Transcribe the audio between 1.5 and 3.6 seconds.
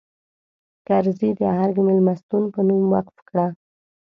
ارګ مېلمستون په نوم وقف کړه.